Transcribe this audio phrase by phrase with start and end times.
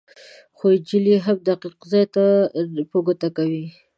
[0.57, 2.05] خو انجیل یې هم دقیق ځای
[2.75, 3.65] نه په ګوته کوي.